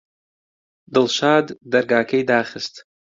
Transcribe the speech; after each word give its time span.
دڵشاد 0.93 1.45
دەرگاکەی 1.71 2.23
داخست. 2.29 2.73